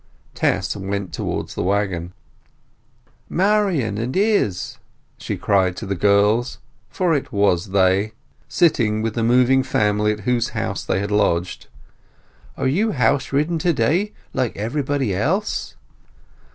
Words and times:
Tess 0.33 0.75
went 0.75 1.13
towards 1.13 1.53
the 1.53 1.61
waggon. 1.61 2.13
"Marian 3.29 3.99
and 3.99 4.17
Izz!" 4.17 4.79
she 5.19 5.37
cried 5.37 5.77
to 5.77 5.85
the 5.85 5.93
girls, 5.93 6.57
for 6.89 7.13
it 7.13 7.31
was 7.31 7.67
they, 7.67 8.13
sitting 8.47 9.03
with 9.03 9.13
the 9.13 9.21
moving 9.21 9.61
family 9.61 10.11
at 10.11 10.21
whose 10.21 10.49
house 10.57 10.83
they 10.83 10.99
had 10.99 11.11
lodged. 11.11 11.67
"Are 12.57 12.67
you 12.67 12.93
house 12.93 13.31
ridding 13.31 13.59
to 13.59 13.73
day, 13.73 14.11
like 14.33 14.57
everybody 14.57 15.13
else?" 15.15 15.75